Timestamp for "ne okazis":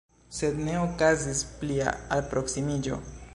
0.67-1.43